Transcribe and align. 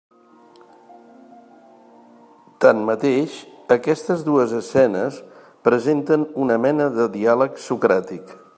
Tanmateix, 2.65 3.35
aquestes 3.77 4.23
dues 4.31 4.55
escenes 4.61 5.21
presenten 5.69 6.25
una 6.47 6.61
mena 6.65 6.89
de 6.97 7.07
diàleg 7.19 7.65
socràtic. 7.67 8.37